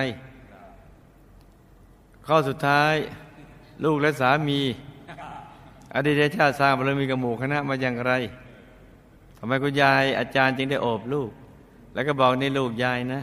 [2.27, 2.93] ข้อสุดท้าย
[3.83, 4.61] ลูกและสามี
[5.95, 8.11] อดีตชาติสร้างบารมีกับหมู่คณะมาอย่างไร
[9.37, 11.31] ทำไมคุณยายอาจารย์จึงได้โอบลูก
[11.93, 13.21] แล้วก็บอกนี่ลูกยายนะ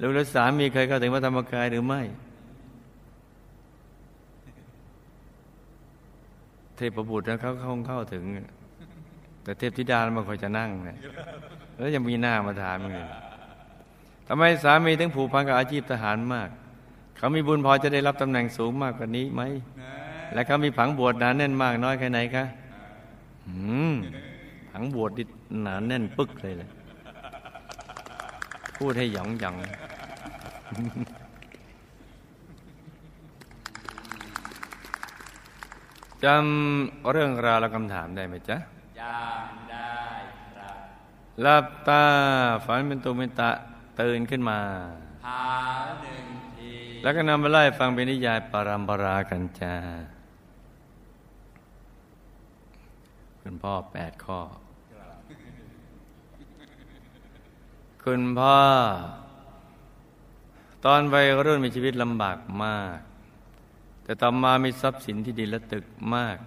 [0.00, 2.00] ลูกและสามีเคยเข้าถึงพระธรรมกายหรือไม่
[6.76, 8.24] เทพบุตรนะเขาคงเข้าถึง
[9.42, 10.98] แต่เทพธิดามันคอยจะนั่งเนี่ย
[11.76, 13.08] แล้วยังมีหน้ามาถามเลย
[14.28, 16.48] ทำไมสามีถึงผูกพันกับอาชีพทหารมาก
[17.16, 19.42] เขามีบุญพอจะได้รับตำแหน่งสูงมากกว่านี้ไหม
[20.32, 22.44] และเขามีผังบวชหนาแน่นมากน้อยแค่ไหนคะ
[24.70, 25.24] ผังบวชดิ
[25.62, 26.68] หนาแน่นปึ๊กเลยเลย
[28.76, 29.56] พูดให้หยองหยอง
[36.24, 38.56] จำเรื่องราวและคำถามได้ไหมจ๊ะ
[39.00, 39.94] จำได้
[40.56, 40.76] ครับ
[41.42, 42.04] หลับตา
[42.64, 43.50] ฝันเป็นตุเป็นตะ
[44.00, 44.60] ตื่นขึ้นมา
[45.26, 45.42] หา
[46.02, 46.24] หนึ่ง
[46.58, 49.74] ทีแล้วก็นำไปไล่ฟังเป็นนิยายปรัมปรากันจ้า
[53.40, 54.40] คุณพ่อแปดข้อ
[58.04, 58.58] คุณพ่อ
[60.84, 62.98] ตอนวัยรุ่นมีชีวิตลำบากมาก
[64.04, 66.38] แต่ต่อมามีทรัพย์สินที่ดีและตึกมาก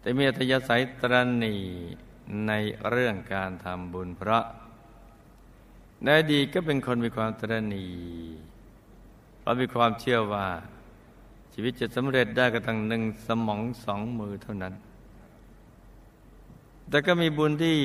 [0.00, 1.54] แต่มีอัธยาศัยตรณี
[2.46, 2.52] ใน
[2.90, 4.44] เรื่องการทำบุญเพราะ
[6.04, 7.86] ในในอดีตก็เป็นคนมีความตรณี
[9.38, 10.46] เพราะมีความเชื่อว่า
[11.52, 14.74] ชีวิตจะสำเร็จได้ก็ตั้งหนึ่งสมองสองมือเท่านั้น
[16.88, 17.78] แต่ก็มีบุญที่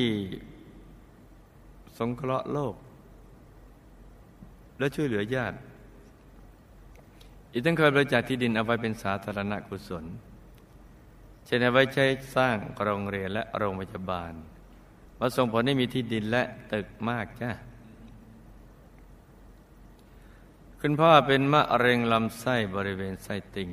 [1.97, 2.75] สงเคราะห์โลก
[4.81, 5.57] และช่วยเหลือญาติ
[7.51, 10.05] อีกทั้งเคยบริจาคที่ดินเอาไว้เป็นสาธารณกุศล
[11.45, 14.33] เช่นเอาไว้ใช้สร้างโรงเรียนและโรงพยาบาล
[15.19, 17.51] มาส่งผลให้มีที่ดินและตึกมากจ้า
[20.81, 23.71] คุณพ่อเป็นมะเร็งลำไส้บริเวณไส้ติ่ง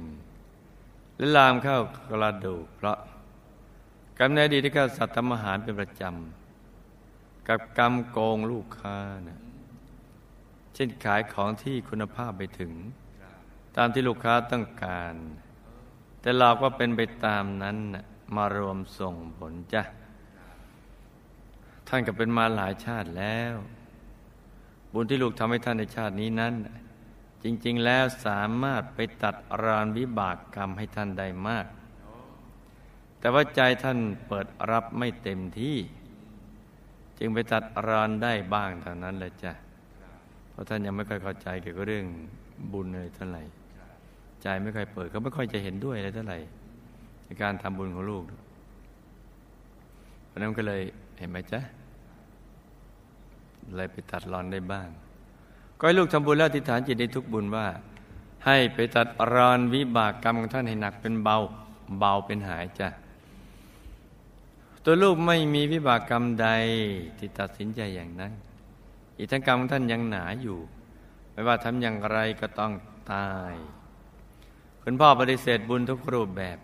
[1.17, 1.79] และลามเข้า
[2.11, 2.99] กระดูกเพราะ
[4.19, 9.41] กรรมในอดีตที่ข้าสัตว์ทำอาหารเป็นประจำ กับกรรมโกงลูกค้านะ
[10.79, 12.73] ช่นขายของที่คุณภาพไปถึง
[13.77, 15.15] ตามที่ลูกค้าต้องการ
[16.21, 17.77] แต่เราก็เป็นไปตามนั้น
[18.37, 19.83] มารวมส่งผลจ้ะ
[21.89, 23.55] ท่านก็เป็นมาหลายชาติแล้ว
[24.93, 26.55] บุญที่ลูกทำให้ท่านในชาตินี้นั้น
[27.43, 31.67] จริง ๆ แล้วสามารถไปตัดรานวิบากกรรมให้ท่านได้มาก
[33.19, 35.77] แต่ว่าใจท่านเปิดรับไม่เต็มที่
[37.19, 39.53] จึงไปตัดรานได้บ้างเท่านั้นแหละจ้ะ
[40.59, 42.07] ราะท่านยังไม่ค่อยเข้าใจเกี่ยวกับเรื่อง
[42.73, 43.43] บุญเลยเท่าไหร่
[44.43, 46.39] ใจไม่ค่อยเปิดก็ไม่ค่อยจะเห็นด้วยเลยเท่าไหร่
[47.25, 48.23] ในการทำบุญของลูก
[50.27, 50.83] เพราะนั้นก็เลย
[51.19, 51.61] เห็นไหมจ๊ะ
[53.77, 54.89] เลยไปตัดรอนได้บ้าง
[55.79, 57.67] ก็ให้ลูกทำบุญแล้วอธิฐานจิตในทุกบุญว่า
[58.47, 61.37] ให้ไปตัดรอนวิบากกรรมของท่านให้หนักเป็นเบา
[61.99, 62.89] เบาเป็นหายจ้ะ
[64.85, 66.49] ตัวลูกไม่มีวิบากกรรมใด
[67.19, 68.33] ที่ตัดสินใจอย่างนั้น
[69.19, 70.59] อีกทั้งกรรมของท่านยังหนาอยู่
[71.33, 72.73] ไม่ว่าทำอย่างไรก็ต้อง
[73.13, 73.55] ตาย
[74.83, 76.59] คุณพ่อปฏิเสธบุญทุกรูปแบบ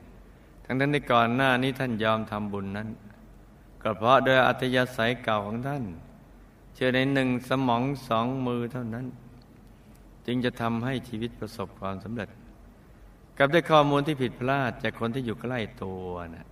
[0.65, 2.89] ทั้งทั้งในก่อนหน้านี้ท่านยอมทำบุญนั้น
[3.83, 5.85] ก็เพราะโดยอัตยาศัยเก่าของท่าน
[6.75, 9.07] เชื่อในหนึ่งสมองสองมือเท่านั้น
[10.27, 12.29] จึงจะทำให้ชีวิตประสบความสำเร็จ
[13.39, 16.05] กับได้ข้อมูลที่ผิดพลาดจากคนที่อยู่ใกล้ตัว
[16.37, 16.47] นะ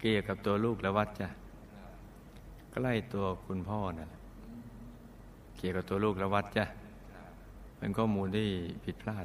[0.00, 1.28] เกี่ยวกับตัวลูกและวัดจ้ะ
[2.76, 4.10] ใกล้ตัวคุณพ่อนะ่ะ
[5.56, 6.64] เกี่ยวกับตัวลูกและวัดจ้ะ
[7.78, 8.48] เป็นข้อมูลที่
[8.84, 9.24] ผิดพลาด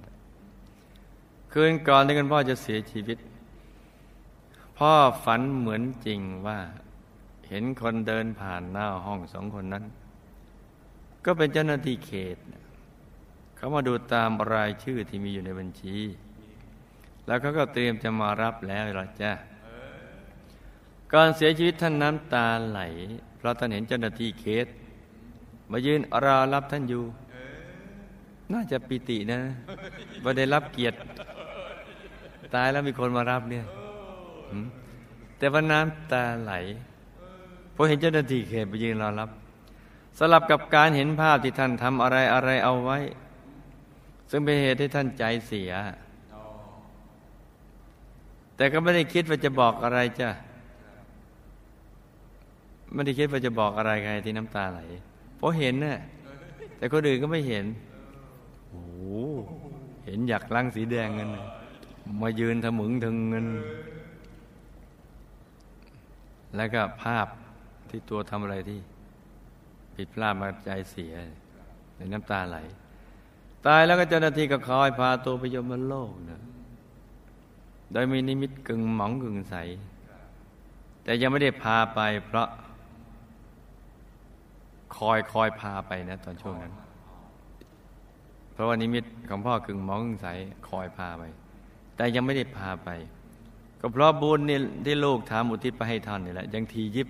[1.53, 3.17] คืนก่อนที่คุณพ่อจะเสียชีวิต
[4.77, 4.91] พ่อ
[5.23, 6.59] ฝันเหมือนจริงว่า
[7.49, 9.83] เห็นคนเดินผ่านหน้าห้องสองคนนั้น
[11.25, 12.37] ก็เป็นเจ้าหน้าที่เขต
[13.55, 15.97] เขามาดูตามรายชื่อที่มีอยู่ในบัญชี
[17.25, 19.31] แล้วเขาก็เตรียมจะมารับแล้วหรอจ้า
[21.13, 22.81] ก่อนเสียชีวิตท่านน้ำตาไหล
[23.39, 24.67] เพราะท่านเห็นเจ้าหน้าที่เขต
[25.71, 27.03] มายืนรอรับท่านอยู่
[28.53, 29.39] น่าจะปิตินะ
[30.23, 30.97] ว่าได้รับเกียรติ
[32.55, 33.65] ตายแล้วมีคนมารับเนี่ย
[35.37, 36.53] แต่ว่าน้ำตาไหล
[37.75, 39.29] พอเห็นเจ้าหน้าที่เขตไปยืนรอรับ
[40.17, 42.97] สลับกับการเห็นภาพที่ท่านทำอะไรอะไรเอาไว้
[44.29, 45.71] ซึ่งเป็นเหตุให้ท่านใจเสีย
[48.55, 50.29] แต่ก็ไม่ได้คิดว่าจะบอกอะไรจ้ะ
[52.93, 54.81] ไม่ได้คิดว่าจะบอกอะไรใครที่น้ำตาไหล
[55.37, 55.99] เพราะเห็นน่ะ
[56.77, 57.65] แต่คนอื่นก็ไม่เห็น
[58.69, 58.83] โอ้
[60.05, 61.29] เห็นอยากลังสีแดงเงิน
[62.21, 63.47] มายืนทะมึงถึงเงิน
[66.55, 67.27] แล้วก็ภาพ
[67.89, 68.79] ที่ตัวทำอะไรที่
[69.95, 71.13] ผิดพลาดมาใจเสีย
[71.97, 72.57] ในน้ำตาไหล
[73.65, 76.41] ตายแล้วก็เจ้าหน้าที่ก็คอยพาตัวไปยมโลกนะ
[77.91, 79.55] โดยมีนิมิตกึ่งหมองกึ่งใส
[81.03, 82.47] แต่ยังไม่ได้พาไปเพราะ
[84.97, 86.73] คอยคอยพาไปนะ ตอนช่วงนั้น
[88.53, 90.27] เพราะว่านิมิตของพ่อกึ่งหมองกึ่งใส
[90.67, 91.23] คอยพาไป
[91.95, 92.89] แต่ยังไม่ได้พาไป
[93.79, 97.07] ก็เพราะบุญนี่ที่ลูกทำอุทิศไปให้ท่านนี่แหละ ยังทียิบ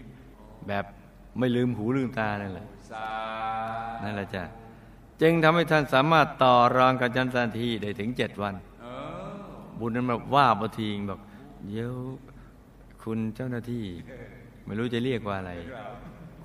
[0.68, 0.86] แบบ
[1.40, 2.68] ไม่ลืมหูลืมตานั่นแหละ
[4.04, 4.44] นั่นแหละจ้ะ
[5.22, 8.56] จึงทำให้ท่านสามารถต่อรองกับจันทร์ทีได้ถึงเจ็ดวัน
[9.80, 11.20] บุญนั้นมาว่าบทีงบอก
[11.68, 11.94] เดี๋ยว
[13.04, 13.86] คุณเจ้าหน้าที่
[14.66, 15.52] ไม่รู้จะเรียกว่าอะไร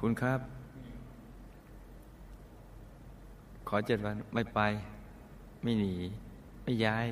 [0.01, 0.41] คุณครับ
[3.69, 4.61] ขอเจ็ดวันไม่ไป
[5.63, 5.95] ไม่หนี
[6.63, 7.07] ไม่ย้าย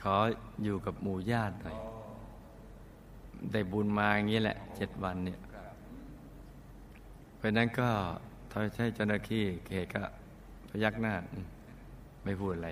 [0.00, 0.16] ขอ
[0.64, 1.76] อยู่กับหมู่ญาติหน่อย
[3.52, 5.38] ได้บุญมาอย่างนี้แหละเจ็ดวันเนี่ย
[7.36, 7.88] เพราะนั้นก็
[8.52, 10.02] ทอยใช้เจ้าหน้าที่เขตก็
[10.68, 11.14] พยักหน้า
[12.24, 12.68] ไม่พูดอะไร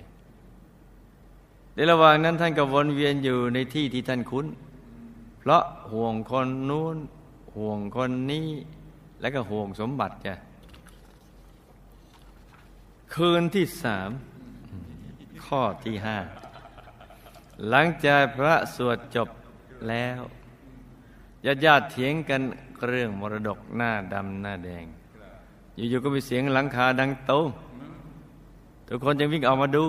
[1.73, 4.45] ในระหว่างนั้นท่านก็วนเวียนอยู่ในที่ที่ท่านคุ้น
[5.39, 6.97] เพราะห่วงคนนู้น
[7.55, 8.47] ห่วงคนนี้
[9.21, 10.33] แล้วก็ห่วงสมบัติจ้ะ
[13.13, 14.09] คืนที่สาม
[15.45, 16.17] ข้อที่ห้า
[17.69, 19.29] หลังจากพระสวดจบ
[19.89, 20.21] แล้ว
[21.45, 22.41] ญาติญาติเถียงกัน
[22.87, 24.85] เรื่องมรดกหน้าดำหน้าแดง
[25.89, 27.49] อยู่ๆก็มีเสียงหลังคาดังตูม
[28.87, 29.85] ทุกคนจึงวิ่งออกมาดู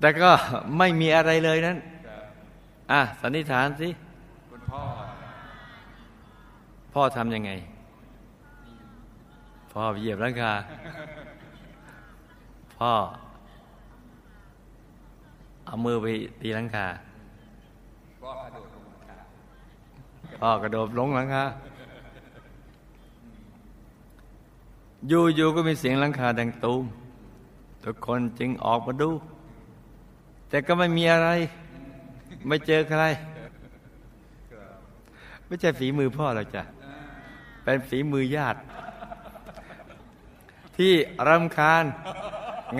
[0.00, 0.30] แต่ก็
[0.78, 1.78] ไม่มีอะไรเลยนั้น
[2.92, 3.88] อะสันนิษฐานสิ
[4.50, 4.82] คุณพ่อ
[6.92, 7.50] พ่อทำยังไง
[9.72, 10.52] พ่อเหยียบหลังคา
[12.80, 12.94] พ่อ
[15.66, 16.06] เอามือไป
[16.40, 16.86] ตีหลังคา
[18.22, 19.16] พ่อกระโดดลงมา
[20.40, 21.44] พ่อกระโดดลงหลังคา
[25.08, 26.84] อยู่ๆก็มีเสียงหลังคาดังตูม
[27.84, 29.10] ทุกคนจึงออกมาดู
[30.48, 31.28] แต่ก็ไม่มีอะไร
[32.46, 33.02] ไม่เจอใคร
[35.46, 36.62] ไม่ใช่ฝีมือพ่อหรอกจ้ะ
[37.62, 38.58] เป็นฝีมือญาติ
[40.76, 40.92] ที่
[41.28, 41.84] รำคาญ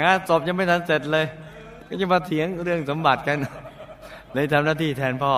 [0.00, 1.26] งานศพยังไม่ทันเสร็จเลย
[1.88, 3.38] ก็จะมาเถียงเรื่องสมบัติกัน
[4.34, 5.34] เลยทำหน้าที่แทนพ่อ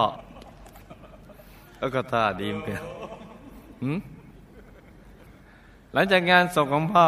[1.79, 2.81] แล้วก็ท่าดีมกัน
[3.83, 3.99] หืม
[5.95, 7.07] หลังจากงานศพของพ่อ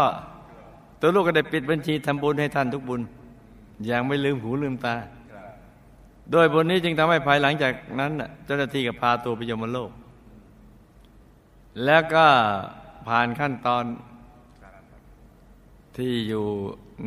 [1.00, 3.00] ตัวลูกก็ได้ปิดบัญชีทำบุญให้ท่านทุกบุญ
[3.86, 4.94] อย่างไม่ลืมหูลืมตา
[6.32, 8.12] โดยบุญนี้จึงทำให้ภายหลังจากนั้น
[8.44, 9.90] เจ้าหน้าที่ก็พาตัวไปยมโลก
[11.84, 12.26] แล้วก็
[13.08, 13.84] ผ่านขั้นตอน
[15.96, 16.46] ที่อยู่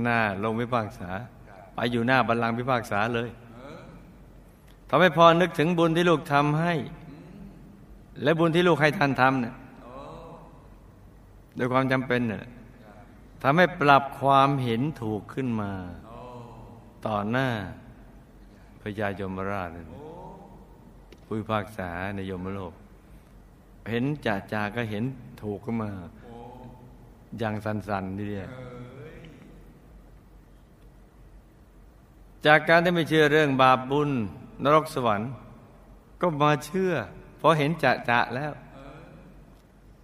[0.02, 1.10] หน้าโรงพิพากษา
[1.76, 3.30] ไปอยู่หน้าบัลลังก์พิพากษาเลย
[4.90, 6.74] ทำให้พอนึกถึงบุญที่ลูกทำให้
[8.24, 9.56] และบุญที่ลูกให้ท่านทำเนี่ย
[11.56, 12.46] โดยความจำเป็นเนี่ย
[13.44, 15.72] ทำให้ปรับความเห็นถูกขึ้นมา
[17.06, 17.50] ต่อหน้า
[18.82, 19.70] พระยายมราช
[21.26, 22.74] ผู้พิพากษาในยมโลก
[23.92, 25.04] เห็นจ่าจาก็เห็น
[25.44, 25.92] ถูกขึ้นมา
[27.40, 28.50] อย่างสันๆทีเดียว
[32.46, 34.10] จากการที่ไม่เชื่อเรื่องบาปบุญ
[34.64, 35.32] นรกสวรรค์
[36.22, 36.94] ก็มาเชื่อ
[37.38, 38.52] เพราะเห็นจะจะแล้ว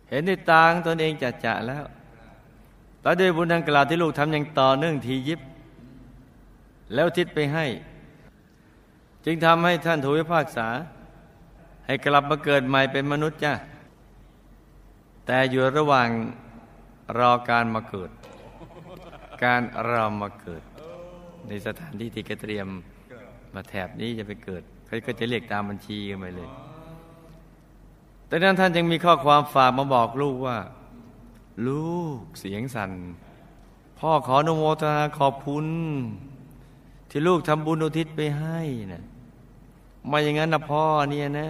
[0.10, 1.86] เห็นในตาของตนเองจะจะแล้ว
[3.02, 5.42] แล้วด้วยบุญดังกล่าวที่ลูกทำอย่างต่อเนื่องทียิบ
[6.94, 7.66] แล้วทิศไปให้
[9.26, 10.68] จึงทำให้ท่านถูกพิพากษา
[11.86, 13.54] ให้กลับมาเกิดใหม่เป็นมนุษย์จ้า
[15.26, 16.10] แต่อยู่ระหว่าง
[17.18, 18.12] รอการมาเกิด
[19.44, 20.64] การรอมาเกิด
[21.48, 22.68] ในสถานที่ที่กเตรียม
[23.56, 26.50] มาแถบนี้จะไปเกิดเขาก็จะเรียกตามบัญชีกันไปเลย
[28.28, 30.58] แต่นั้นท่านยังมีข้อความฝากมาบอกลูกว่า
[31.68, 32.92] ลูกเสียงสัน่น
[34.00, 35.68] พ่อขออนุโมทนาขอบคุณ
[37.10, 38.60] ที่ลูกทำบุญอุทิศไปให้
[38.94, 39.04] นะ
[40.12, 41.50] มาอย่างนั้นนะพ่อเนี่ยนะ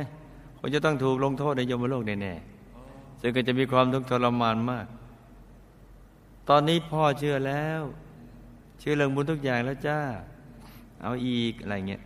[0.58, 4.86] คงจะต้องถูกลงโทษในยมโลกแน่ๆซึ่งก็จะมีความทุกข์ทรมานมาก
[6.50, 7.82] ตอนนี้พ่อเชื่อแล้ว
[8.86, 10.00] ชื่อเรื่องบุญทุกอย่างแล้วจ้า
[11.02, 12.02] เอาอีกอะไรเงี้ย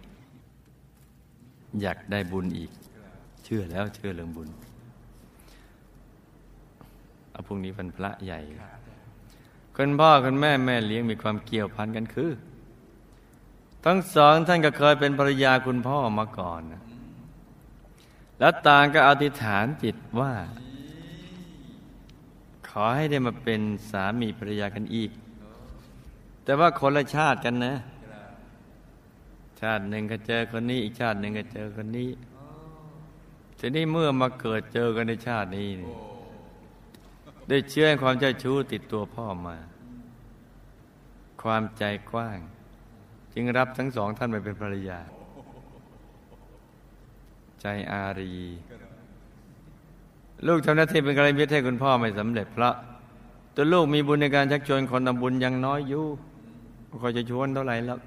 [1.82, 2.72] อยากได้บุญอีก
[3.44, 4.50] เชื่อแล้วเชื่อเรื่องบุญ
[7.32, 8.40] เอาพรุ่งนี้วันพระใหญ่
[9.76, 12.32] คนพ่อคนแม่แม่เลี้ยงมีความเกี่ยวพันกันคือ
[13.86, 16.82] ทั้งสองท่านก็เคยเป็นภรรยาคุณพ่อมาก่อนนะ
[18.40, 20.34] แล้วต่างก็อธิษฐานจิตว่า
[22.70, 23.62] ขอให้ได้มาเป็น
[23.92, 25.12] สามีภรรยากันอีก
[26.47, 27.75] แต่ว่าคนละชาติกันนะ
[29.62, 32.10] ชาติหนึ่งก็เจอคนนี้ อีกชาติหนึ่งก็เจอคนนี้
[33.60, 35.69] ทีนี้เมื่อมาเกิดเจอกันในชาตินี้
[37.49, 39.57] ได้เชื่อความเจ้าชู้ติดตัวพ่อมา
[41.41, 42.38] ความใจกว้าง
[43.33, 44.99] จึงรับทั้งสองท่านไปเป็นภรรยา
[47.62, 48.31] ใจอารี
[50.47, 52.75] ลูกทำหน้าที่เป็นกระมิตรให้คุณพ่อไม่สำเร็จเพราะ
[53.55, 56.05] ตัวลูกมีบุญในการชักชวนคนทำบุญยังน้อยอยู่
[57.03, 57.99] ก็จะชวนเท่าไหร่แล้ว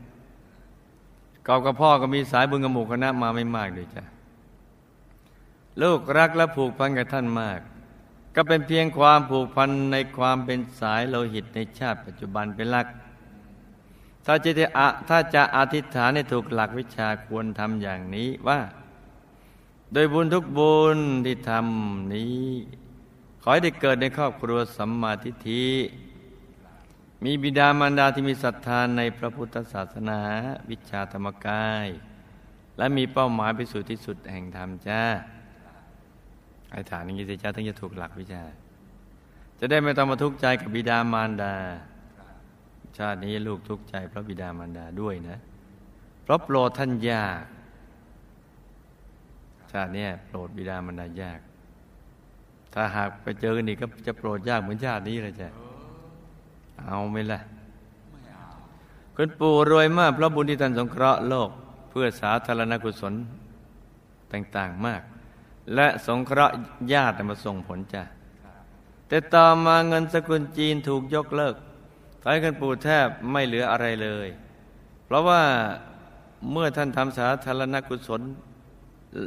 [1.47, 4.03] กอบกับพ่อก็มีสายบุญกับหมู่คณะมาไม่มากด้วยจ้ะ
[5.83, 7.61] ลูกรักและผูกพันกับท่านมาก
[8.35, 12.87] ก็เป็นเพียงความผูกพันในความเป็นสายโลหิตในชาติปัจจุบันเป็นหลัก
[14.27, 14.53] ถ้าจะ
[15.09, 18.61] ถ้าจะอธิษฐานในถูกหลักวิชาควรทำอย่างนี้ว่า
[19.93, 22.51] โดยบุญทุกบุญที่ทำนี้
[23.43, 25.67] ขอให้ได้เกิดในครอบครัวสัมมาทิฏฐิ
[27.25, 30.21] มีบิดามารดาที่มีศรัทธาในพระพุทธศาสนา
[30.71, 31.87] วิชาธรรมกาย
[32.79, 35.03] และมีเป้าหมายไปสู่ที่สุดแห่งธรรมจ้า
[36.73, 38.43] ไอ้ฐานนี้สิจ้าถึงจะถูกหลักวิชา
[39.59, 41.55] จะได้ไม่ต้องมาทุกข์ใจกับบิดามารดา
[42.99, 45.39] ชาตินี้ลูกทุกข์ใจเพราะบิดามารดาด้วยนะ
[46.23, 47.43] เพราะโปรดท่านยาก
[49.73, 51.41] ชาตินี้โปรดบิดามารดายาก
[52.75, 55.51] ถ้าหากไปเจอกันอีกก็จะโปรดยากเหมือนชาตินี้เลยจ้ะ
[56.87, 57.41] เอาไหมล่ะ
[59.17, 61.51] คุณปู่รวยมากเพราะบุญที่ท่านสงเคราะห์โลก
[61.91, 63.15] เพื่อสาธารณกุศล
[64.33, 65.03] ต่างๆมาก
[65.75, 66.55] และสงเคราะห์
[66.93, 68.03] ญาติมาส่งผลจ้ะ
[69.09, 71.55] แต่ต่อมาเงินสกุลจีนถูกยกเลิก
[72.21, 74.29] ทำให้คุณปู่แทบไม่เหลืออะไรเลย
[75.05, 75.43] เพราะว่า
[76.51, 78.21] เมื่อท่านทำสาธารณกุศล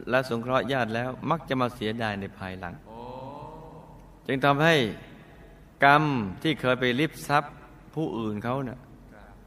[0.09, 2.73] และสงเคราะห์ญาติแล้วมักจะมาเสียดายในภายหลัง
[4.27, 4.75] จึงทำให้
[5.83, 6.03] กรรม
[6.41, 7.53] ที่เคยไปริบทรัพย์
[7.93, 8.79] ผู้อื่นเขาเนะ่ะ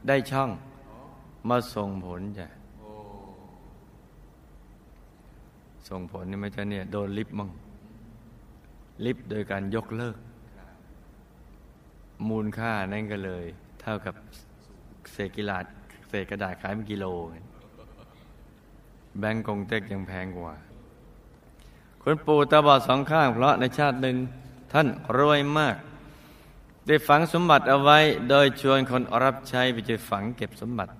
[0.07, 0.49] ได้ช่อง
[1.49, 2.47] มาส่งผลจ้ะ
[5.89, 7.49] ส่งผลนี่ไม่ใช่เนี่ยโดนลิฟมั่ง
[9.05, 10.17] ลิฟโดยการยกเลิก
[12.29, 13.45] มูลค่านั่นก็เลย
[13.81, 14.15] เท่ากับ
[15.13, 15.65] เศษกิลาด
[16.09, 17.05] เศษกระดาษขายเป็นกิโล
[19.19, 20.55] แบงก์กงเต็กยังแพงกว่า
[22.01, 24.15] คุณปู่ตาบอดสองข้าง เพราะในชาติหนึ่ง
[24.73, 25.75] ท่านรวยมาก
[26.87, 30.91] ได้ฝังสมบัติเอาไว้โดยชวนคนรับใช้ไปช่วยฝังเก็บสมบัติ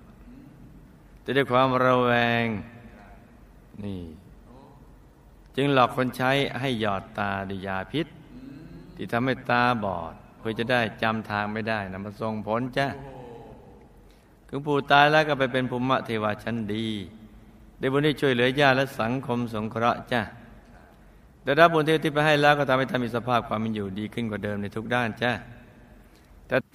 [1.22, 2.44] แต่ด้ความระแวง
[3.84, 4.02] นี่
[5.56, 8.06] จึงหลอกคนใช้ให้หยอดตาด้วยยาพิษ
[8.96, 12.86] ที่ทำให้ตาบอด เพื่อจะได้จำทางไม่ได้นะมาส่งผลจ้ะ
[14.48, 16.86] ถึงปู่ตายแล้วก็ไปเป็นภูมิเทวาชั้นดี
[17.78, 20.20] ได้บุญที่ช่วยเหลือญาติและสังคมสงเคราะห์จ้ะ
[21.44, 25.32] ได้รับบุญที่ที่ไปให้แล้วก็ทำให้ท่านมีสภาพความเป็นอยู่ดีขึ้นกว่าเดิมในทุกด้านจ้ะ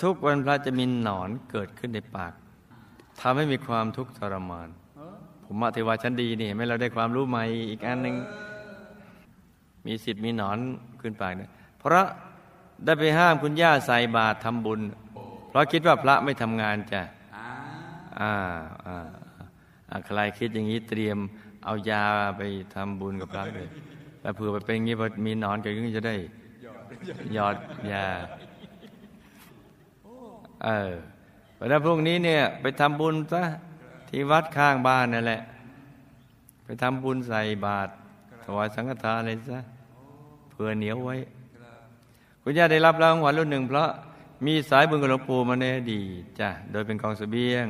[0.04, 2.34] ทุกวันพระจะมีหนอนเกิดขึ้นในปาก
[3.22, 4.70] ทำให้มีความทุกข์ทรมาน
[5.44, 8.16] ภูมิเทวาชั้นดีนี่ไม่เราได้ความรู้ใหม่อีกอันหนึ่ง
[9.86, 10.58] มีสิทธิ์มีหนอน
[11.02, 12.06] ขึ้นปากเนี่ยเพราะ
[12.86, 14.82] ได้ไปห้ามคุณย่าใส่บาตรทำบุญ
[15.50, 17.02] เพราะคิดว่าพระไม่ทำงานจ้ะ
[18.20, 18.34] อ่า
[18.86, 21.18] อ่าใครคิดอย่างนี้เตรียม
[21.66, 22.04] เอายา
[22.38, 22.42] ไป
[22.76, 23.70] ทำบุญกับพระเลย
[24.22, 26.16] แล้วเผื่อไปเป็นอย่างนี้พอมีหนอนเกิดขึ้นจะได้
[27.34, 27.56] หยอด
[27.92, 28.06] ยา
[30.65, 30.93] เออ
[31.69, 33.43] แล้วพรุ่งนี้เนี่ย ไปทำบุญซะ
[34.10, 35.41] ที่วัดข้างบ้านนั่นแหละ
[36.65, 37.91] ไปทำบุญใส่บาตร
[38.43, 39.60] ถวายสังฆทานอะไรซะ
[40.49, 41.15] เผื่อเหนียวไว้
[42.41, 43.89] คุณย่าได้รับรางวัลรุ่นหนึ่งเพราะ
[44.45, 47.65] มีสายบุญกับหลวงปู่มาในอดีตจ้ะโดยเป็นกองสเสบียง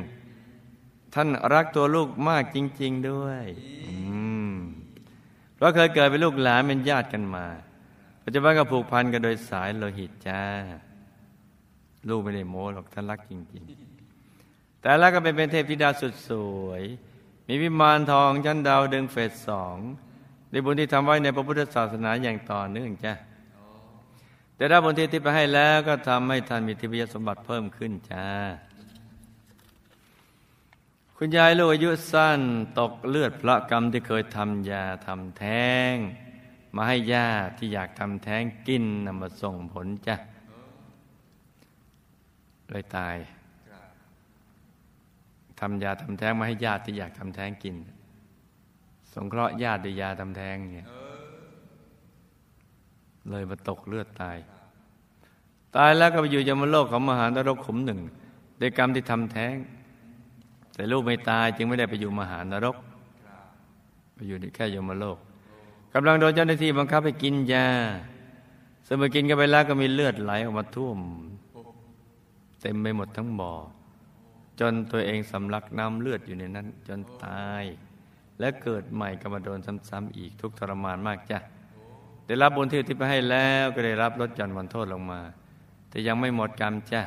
[1.13, 3.45] ท่านรักตัวลูกมากจริง ๆด้วย
[5.55, 7.45] เพราะเคยเกิดเป็นลูกหลานเป็นญาติกันมา
[8.23, 10.41] ปัจจุบันก็ผูกพันกันโดยสายโลหิตจ้า
[12.09, 13.63] ลูกไม่ได้โม้หรอกท่านรักจริง
[14.21, 16.31] ๆ แต่ล้วก็เป็นเป็นเทพธิดาสุดส
[16.65, 16.83] วย
[17.47, 19.77] มีวิมานทองชั้นดาวดึงเฟสสอง
[20.51, 23.13] ในบุญที่ทำไว้ในพระพุทธศาสนาอย่างต่อเนื่องจ้า
[24.55, 28.27] แต่ถ้าบุญที่ที่ไปให้แล้วก็ทำให้ท่านมีทิพยสมบัติเพิ่มขึ้นจ้า
[31.17, 32.41] คุณยายลูกอายุสั้น
[32.79, 35.93] ตกเลือดพระกรรมที่เคยทำยาทำแท้ง
[36.75, 40.15] มาให้ญาติที่อยากทำแท้งกินนำมาส่งผลจ้ะ
[42.73, 43.15] เลยตาย
[45.59, 47.75] ทำยาทำแท้งมาให้ญาติที่อยากทำแท้งกิน
[49.13, 50.87] สงเคราะห์ญาติด้วยยาทำแท้งเนี่ย
[53.29, 54.37] เลยมาตกเลือดตาย
[55.75, 57.99] ตายแล้วก็ไปอยู่ยมโลกของมหานรกขุมหนึ่ง
[58.61, 59.55] ด้วยกรรมที่ทำแท้ง
[60.75, 62.75] แต่ลูกไม่ตายจึงไม่ได้ไปอยู่มหานรก
[64.15, 65.17] ไปอยู่แค่ยมโลก
[65.93, 67.67] กำลังโดนเจ้าหน้าที่บังคับให้กินยา
[68.87, 70.99] สมอกินกันไปแล้วก็มีเลือดไหลออกมาท่วม
[72.63, 73.53] เต็มไปหมดทั้งบ่อ
[74.59, 77.63] จนตัวเองสำลักน้ำเลือดอยู่ในนั้น จนตาย
[78.39, 81.39] และเกิดใหม่ก็มาโดนซ้ำๆอีกทุกทรมานมากจ้ะ
[82.25, 85.21] ได้รับบุญที่ที่ไปให้แล้วก็ได้รับลดหย่อนวันโทษลงมา
[85.89, 87.01] แต่ยังไม่หมดกรรมจ้ะ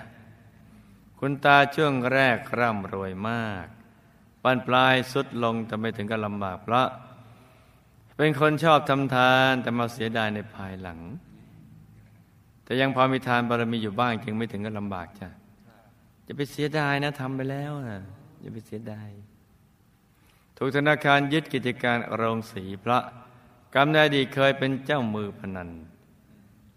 [1.19, 3.67] คุณตาช่วงแรกร่ำรวยมาก
[4.43, 6.89] ปันปลายสุดลงแต่ไม่ถึงกับลำบากเพราะ
[8.17, 10.99] เป็นคนชอบทำทานแต่มาเสียดายในภายหลัง
[12.65, 15.29] แต่ยังพอมีทานบารมีอยู่บ้างจึงไม่ถึงกับลำบากจ้ะ
[16.27, 18.01] จะไปเสียดายนะทำไปแล้วนะ
[18.41, 19.09] อย่าไปเสียดาย
[20.57, 22.99] ถูกธนาคารยึดกิจการโรงสีพระ
[23.75, 25.71] กรรมในอดีตเคยเป็นเจ้ามือพนัน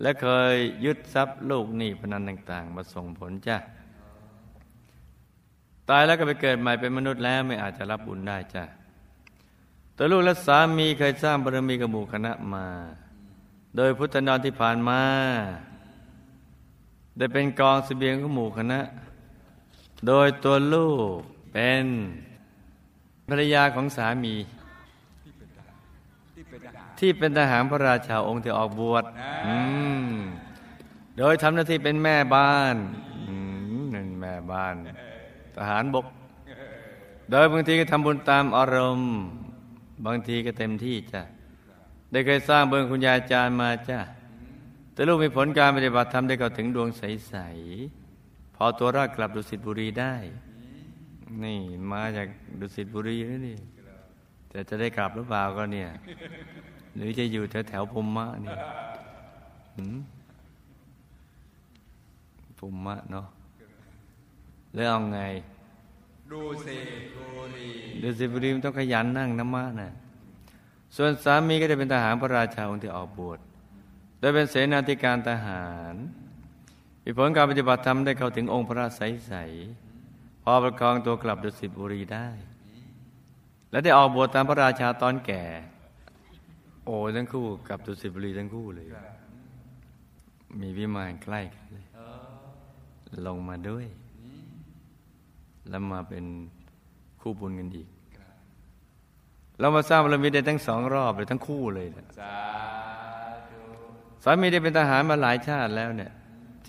[0.02, 3.58] และเคยยึดทรัพย์ลูกหนี้พนันต่าง ๆ มาส่งผลจ้ะ
[5.90, 8.64] ตายแล้วก็ไปเกิดใหม่เป็นมนุษย์แล้วไม่อาจจะรับบุญได้จ้ะ
[9.98, 12.66] ตัวลูกและสามีเคยสร้างบารมีกับหมู่คณะมา
[13.76, 15.02] โดยพุทธนอนที่ผ่านมา
[17.18, 18.80] ได้เป็นกองสเสบียงของหมู่คณะ
[20.08, 21.18] โดยตัวลูก
[21.54, 21.86] เป็น
[23.28, 24.36] ภรรยาของสามี
[27.00, 29.04] ที่เป็นทหารพระราชาองค์ที่ออกบวช
[31.18, 32.76] โดยทำหน้าที่เป็นแม่บ้าน
[33.94, 34.76] นั่นแม่บ้าน
[35.56, 36.06] ทหารบก
[37.32, 39.12] โดยบางทีก็ทำบุญตามอารมณ์
[40.06, 41.22] บางทีก็เต็มที่จ้ะ
[42.12, 44.00] ได้เคยสร้างเบื้องคุณยายจารย์มาจ้ะ
[44.94, 48.09] แต่ลูกมีผลการปฏิบัติธรรมได้เข้าถึงดวงใสๆ
[48.66, 50.14] อตัวรอดกลับดุสิตบุรีได้
[51.44, 51.60] นี่
[51.92, 52.28] มาจาก
[52.60, 53.16] ดุสิตบุรี
[53.48, 53.58] นี่
[54.50, 55.90] แต่จะได้กลับหรือเปล่าก็เนี่ย
[56.96, 58.56] หรือจะอยู่แถวแถวภูมิมะนี่
[62.60, 63.28] ภูมิมะเนาะ
[64.74, 65.22] แล้วเอาไง
[66.32, 66.78] ดูสิ
[67.16, 67.70] บุรี
[68.02, 69.92] ดูสิบุรีมันต้องขยันนั่งน้ำมะนะ
[70.96, 73.40] ส่วนสามีก็จะเป็นทหารพระราชาองค์ที่ออกบวช
[74.20, 75.96] โดยเป็นเสนาธิการทหาร
[77.10, 82.28] มีผลการปฏิบัติธรรมได้เข้าถึงองค์พระใสๆพอประคองตัวกลับดุสิตบุรีได้
[83.72, 85.44] และได้ออกบวชตามพระราชาตอนแก่
[86.86, 88.88] โอ้ทั้งคู่กับดุสิตบุรีทั้งคู่เลย
[90.62, 91.86] มีวิมานใกล้กันเลย
[93.28, 93.86] ลงมาด้วย
[95.70, 96.26] แล้วมาเป็น
[97.22, 97.88] คู่บุญกันอีก
[99.60, 102.36] เรามาสร้างบารมีได้ทั้งสองรอบเลยทั้งคู่เลยนะสา
[103.50, 103.62] ธุ
[104.24, 106.14] สามีได้เป็นทหารมาหลายชาติแล้วเนี่ย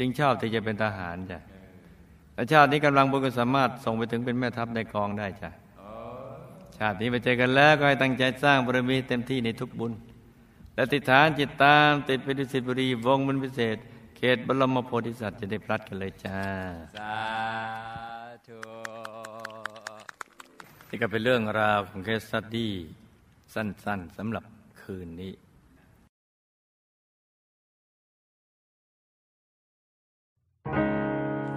[0.03, 1.39] จึงชอบที่จะเป็นทหารจ้ะ
[2.35, 5.51] และชาตินี้กำลังบุญก็สามารถส่งไปถึงเป็นแม่ทัพในกองได้จ้ะ
[6.79, 9.93] ชาตินี้ไปเจอกันแล้วก็ให้ตั้งใจสร้างบารมีเต็มที่ในทุกบุญ
[10.75, 13.77] และติดฐานจิตตามติดไปดุสิตบุรีวงบุญพิเศษ
[14.17, 16.41] เขตบรมโพธิสัตว์จะได้พลัดกันเลยจ้า
[16.97, 17.17] สา
[18.47, 18.59] ธุ
[20.89, 22.73] นี่ก็เป็นเรื่องราวของเคสสตดี้
[23.55, 24.45] สั้นๆสำหรับ
[24.83, 25.33] คืนนี้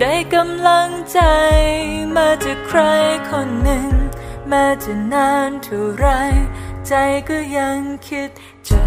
[0.00, 1.20] ได้กำลังใจ
[2.16, 2.80] มาจากใคร
[3.28, 3.90] คนหนึ่ง
[4.48, 6.06] แม้จะนานเท่าไร
[6.86, 6.92] ใจ
[7.28, 7.78] ก็ยัง
[8.08, 8.30] คิด
[8.68, 8.80] จะ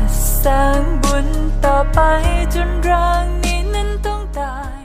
[0.43, 1.28] สร้างบุญ
[1.66, 1.99] ต่อไป
[2.53, 4.82] จนร่างนี้นั้นต้องตาย